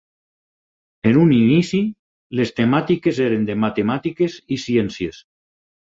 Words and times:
En 1.09 1.19
un 1.23 1.33
inici, 1.35 1.81
les 2.39 2.53
temàtiques 2.61 3.21
eren 3.29 3.47
de 3.51 3.59
matemàtiques 3.65 4.39
i 4.57 4.59
ciències. 4.65 5.25